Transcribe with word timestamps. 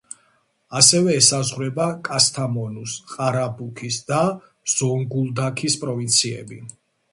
ასევე 0.77 1.11
ესაზღვრება 1.17 1.85
კასთამონუს, 2.07 2.97
ყარაბუქის 3.13 4.01
და 4.09 4.25
ზონგულდაქის 4.79 5.81
პროვინციები. 5.85 6.63